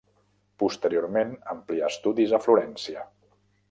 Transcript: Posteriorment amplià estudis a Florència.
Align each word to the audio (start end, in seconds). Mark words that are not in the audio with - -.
Posteriorment 0.63 1.37
amplià 1.55 1.93
estudis 1.97 2.37
a 2.39 2.43
Florència. 2.49 3.09